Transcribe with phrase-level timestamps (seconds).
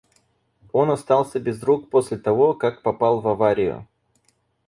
[0.73, 3.87] Он остался без рук после того, как попал в аварию.